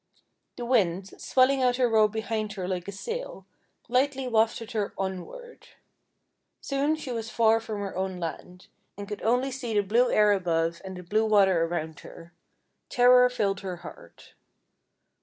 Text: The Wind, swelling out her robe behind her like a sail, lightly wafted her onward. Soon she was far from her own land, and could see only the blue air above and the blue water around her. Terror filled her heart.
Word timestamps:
The 0.55 0.65
Wind, 0.65 1.09
swelling 1.21 1.61
out 1.61 1.75
her 1.75 1.87
robe 1.87 2.11
behind 2.11 2.53
her 2.53 2.67
like 2.67 2.87
a 2.87 2.91
sail, 2.91 3.45
lightly 3.87 4.27
wafted 4.27 4.71
her 4.71 4.95
onward. 4.97 5.67
Soon 6.59 6.95
she 6.95 7.11
was 7.11 7.29
far 7.29 7.59
from 7.59 7.81
her 7.81 7.95
own 7.95 8.19
land, 8.19 8.65
and 8.97 9.07
could 9.07 9.19
see 9.19 9.25
only 9.25 9.51
the 9.51 9.81
blue 9.81 10.09
air 10.09 10.31
above 10.31 10.81
and 10.83 10.97
the 10.97 11.03
blue 11.03 11.27
water 11.27 11.65
around 11.65 11.99
her. 11.99 12.33
Terror 12.89 13.29
filled 13.29 13.59
her 13.59 13.75
heart. 13.85 14.33